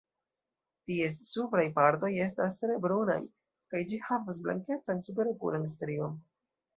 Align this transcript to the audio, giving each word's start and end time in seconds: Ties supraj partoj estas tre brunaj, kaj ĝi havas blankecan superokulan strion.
Ties 0.91 1.17
supraj 1.31 1.65
partoj 1.75 2.09
estas 2.27 2.57
tre 2.63 2.77
brunaj, 2.85 3.19
kaj 3.73 3.81
ĝi 3.91 3.99
havas 4.07 4.39
blankecan 4.47 5.05
superokulan 5.09 5.69
strion. 5.75 6.17